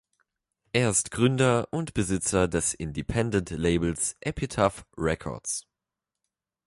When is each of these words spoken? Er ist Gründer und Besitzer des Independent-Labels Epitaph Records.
Er 0.73 0.89
ist 0.89 1.11
Gründer 1.11 1.67
und 1.71 1.93
Besitzer 1.93 2.47
des 2.47 2.73
Independent-Labels 2.73 4.17
Epitaph 4.21 4.83
Records. 4.97 5.67